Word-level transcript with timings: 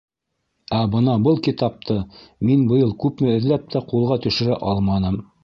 —Ә, 0.77 0.77
бына 0.95 1.17
был 1.27 1.37
китапты 1.47 1.97
мин 2.49 2.65
быйыл 2.73 2.97
күпме 3.05 3.31
эҙләп 3.35 3.69
тә 3.77 3.85
ҡулға 3.93 4.21
төшөрә 4.27 4.59
алманым. 4.75 5.23